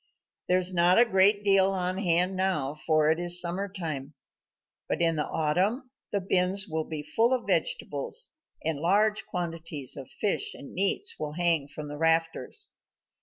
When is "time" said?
3.69-4.15